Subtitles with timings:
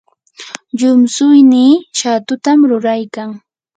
[0.77, 3.29] llumtsuynii shatutam ruraykan.